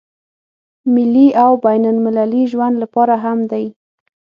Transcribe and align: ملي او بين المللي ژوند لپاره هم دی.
ملي 0.93 1.27
او 1.43 1.51
بين 1.65 1.83
المللي 1.93 2.41
ژوند 2.51 2.75
لپاره 2.83 3.15
هم 3.23 3.39
دی. 3.51 3.65